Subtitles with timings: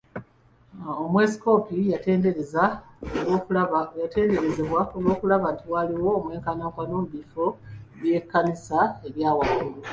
[1.03, 7.45] Omwepiskoopi yatenderezeddwa olw'okulaba nti waliwo omwenkanonkano mu bifo
[7.99, 9.79] by'ekkanisa ebya waggulu.